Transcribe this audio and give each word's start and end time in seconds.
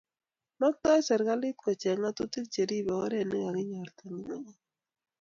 Maktoi 0.59 0.99
kocheng 0.99 1.07
serikalit 1.07 1.57
ngatutik 2.01 2.45
cheribei 2.53 2.99
oret 3.03 3.25
nikakinyorto 3.27 4.03
nyukunyeg 4.09 4.57